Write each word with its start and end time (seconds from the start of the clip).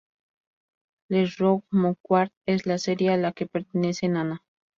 Les 1.09 1.27
Rougon-Macquart 1.37 2.31
es 2.47 2.65
la 2.65 2.79
serie 2.79 3.11
a 3.13 3.17
la 3.17 3.33
que 3.33 3.45
pertenece 3.45 4.07
"Nana". 4.07 4.43